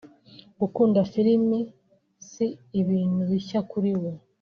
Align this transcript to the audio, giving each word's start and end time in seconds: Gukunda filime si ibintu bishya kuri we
Gukunda 0.59 0.99
filime 1.13 1.59
si 2.29 2.45
ibintu 2.79 3.19
bishya 3.29 3.59
kuri 3.71 3.91
we 4.01 4.11